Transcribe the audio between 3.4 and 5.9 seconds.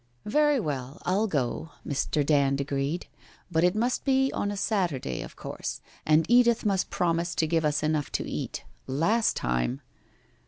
but it must be on a Saturday, of course,